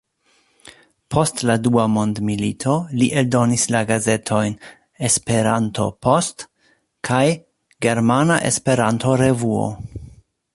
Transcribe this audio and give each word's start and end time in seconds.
Post 1.15 1.41
la 1.49 1.55
dua 1.65 1.83
mondmilito 1.95 2.77
li 3.01 3.09
eldonis 3.21 3.65
la 3.75 3.81
gazetojn 3.91 4.55
"Esperanto-Post" 5.09 6.47
kaj 7.11 7.23
"Germana 7.89 8.41
Esperanto-Revuo. 8.53 9.63